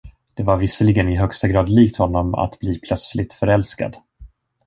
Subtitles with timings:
[0.33, 3.97] Det var visserligen i högsta grad likt honom att bli plötsligt förälskad.